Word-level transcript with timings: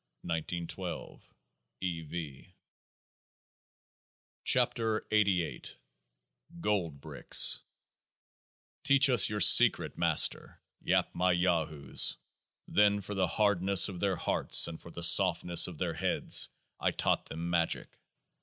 E. 0.23 2.01
V. 2.01 2.55
105 4.51 5.05
KEOAAH 5.13 5.75
EM 6.55 6.59
GOLD 6.59 6.99
BRICKS 6.99 7.59
Teach 8.83 9.11
us 9.11 9.29
Your 9.29 9.39
secret, 9.39 9.99
Master! 9.99 10.59
yap 10.81 11.13
my 11.13 11.31
Yahoos. 11.31 12.17
Then 12.67 13.01
for 13.01 13.13
the 13.13 13.27
hardness 13.27 13.87
of 13.89 13.99
their 13.99 14.15
hearts, 14.15 14.67
and 14.67 14.81
for 14.81 14.89
the 14.89 15.03
softness 15.03 15.67
of 15.67 15.77
their 15.77 15.93
heads, 15.93 16.49
I 16.79 16.89
taught 16.89 17.27
them 17.27 17.51
Magick. 17.51 17.99